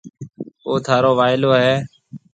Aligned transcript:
اي 0.67 0.75
ٿارو 0.85 1.11
وائيلو 1.19 1.49
هيَ۔ 1.61 1.75